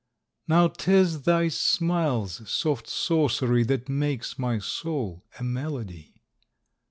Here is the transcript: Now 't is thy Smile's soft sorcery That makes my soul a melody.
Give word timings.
Now 0.47 0.67
't 0.67 0.91
is 0.91 1.21
thy 1.25 1.49
Smile's 1.49 2.41
soft 2.49 2.87
sorcery 2.87 3.61
That 3.65 3.87
makes 3.87 4.39
my 4.39 4.57
soul 4.57 5.23
a 5.37 5.43
melody. 5.43 6.15